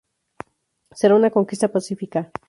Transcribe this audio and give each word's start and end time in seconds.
Será 0.95 1.13
una 1.13 1.29
conquista 1.29 1.71
pacífica. 1.71 2.31